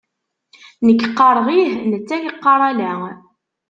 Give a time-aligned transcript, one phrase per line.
[0.87, 2.91] Nekk qqareɣ ih, netta yeqqar ala.